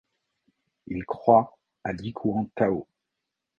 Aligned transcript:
Il 0.87 1.05
croit 1.05 1.59
à 1.83 1.93
l'Ikouan 1.93 2.49
Tao. 2.55 2.87